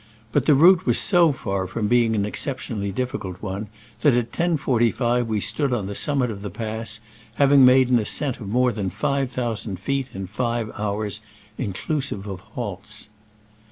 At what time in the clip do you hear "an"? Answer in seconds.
2.15-2.25, 7.91-7.99